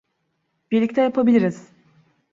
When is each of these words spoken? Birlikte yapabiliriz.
Birlikte 0.71 1.01
yapabiliriz. 1.01 1.69